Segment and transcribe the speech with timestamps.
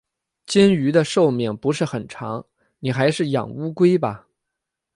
[0.47, 2.43] 金鱼的寿命不是很长，
[2.79, 4.27] 你还是养乌龟吧。